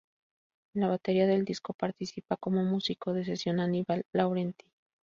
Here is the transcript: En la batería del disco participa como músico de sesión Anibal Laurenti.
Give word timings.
En 0.73 0.81
la 0.81 0.87
batería 0.87 1.27
del 1.27 1.45
disco 1.45 1.73
participa 1.75 2.35
como 2.35 2.63
músico 2.63 3.13
de 3.13 3.23
sesión 3.23 3.59
Anibal 3.59 4.07
Laurenti. 4.13 4.65